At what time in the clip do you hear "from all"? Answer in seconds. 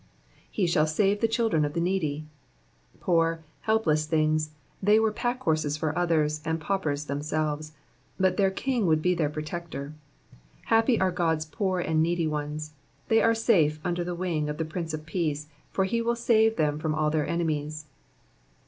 16.79-17.11